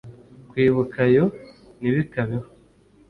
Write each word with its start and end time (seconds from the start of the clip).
kwibuka 0.49 0.97
oya 1.07 1.25
ntibikabeho 1.79 2.47